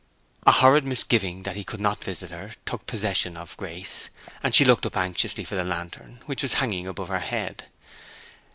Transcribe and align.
A 0.47 0.51
horrid 0.53 0.83
misgiving 0.83 1.43
that 1.43 1.55
he 1.55 1.63
could 1.63 1.79
not 1.79 2.03
visit 2.03 2.31
her 2.31 2.55
took 2.65 2.87
possession 2.87 3.37
of 3.37 3.55
Grace, 3.55 4.09
and 4.41 4.55
she 4.55 4.65
looked 4.65 4.87
up 4.87 4.97
anxiously 4.97 5.43
for 5.43 5.53
the 5.53 5.63
lantern, 5.63 6.17
which 6.25 6.41
was 6.41 6.55
hanging 6.55 6.87
above 6.87 7.09
her 7.09 7.19
head. 7.19 7.65